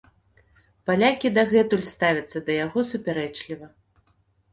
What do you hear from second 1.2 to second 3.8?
дагэтуль ставяцца да яго супярэчліва.